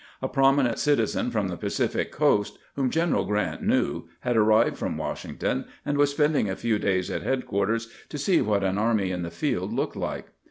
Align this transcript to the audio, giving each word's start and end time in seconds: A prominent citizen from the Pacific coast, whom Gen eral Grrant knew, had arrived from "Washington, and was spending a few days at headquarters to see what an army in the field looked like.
A 0.19 0.27
prominent 0.27 0.79
citizen 0.79 1.29
from 1.29 1.47
the 1.47 1.55
Pacific 1.57 2.11
coast, 2.11 2.57
whom 2.75 2.89
Gen 2.89 3.11
eral 3.11 3.27
Grrant 3.27 3.61
knew, 3.61 4.05
had 4.21 4.35
arrived 4.35 4.75
from 4.75 4.97
"Washington, 4.97 5.65
and 5.85 5.95
was 5.95 6.09
spending 6.09 6.49
a 6.49 6.55
few 6.55 6.79
days 6.79 7.11
at 7.11 7.21
headquarters 7.21 7.87
to 8.09 8.17
see 8.17 8.41
what 8.41 8.63
an 8.63 8.79
army 8.79 9.11
in 9.11 9.21
the 9.21 9.29
field 9.29 9.71
looked 9.71 9.95
like. 9.95 10.29